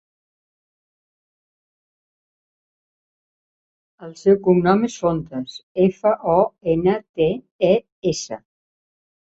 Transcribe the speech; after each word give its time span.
El 4.09 4.17
seu 4.23 4.41
cognom 4.49 4.83
és 4.89 4.97
Fontes: 5.05 5.61
efa, 5.87 6.17
o, 6.39 6.41
ena, 6.77 6.99
te, 7.21 7.31
e, 7.73 7.73
essa. 8.17 8.45